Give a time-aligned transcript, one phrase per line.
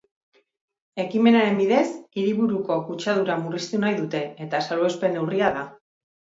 [1.03, 1.83] Ekimenaren bidez,
[2.21, 5.67] hiriburuko kutsadura murriztu nahi dute, eta salbuespen neurria da.